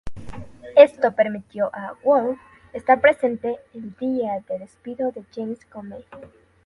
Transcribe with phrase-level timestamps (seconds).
[0.77, 2.39] Esto permitió a Wolff
[2.73, 6.03] estar presente el día del despido de James Comey.